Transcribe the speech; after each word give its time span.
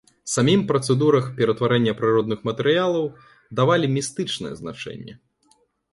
Самім 0.35 0.61
працэдурах 0.69 1.27
ператварэння 1.39 1.93
прыродных 2.01 2.39
матэрыялаў 2.49 3.05
давалі 3.61 3.93
містычнае 3.99 4.53
значэнне. 4.63 5.13